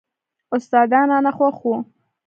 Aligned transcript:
استادان 0.55 1.05
رانه 1.11 1.31
خوښ 1.37 1.57
وو. 1.67 1.75